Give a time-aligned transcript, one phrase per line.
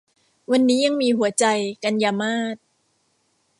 [0.51, 1.45] วันนี้ยังมีหัวใจ-
[1.83, 2.57] กันยามาส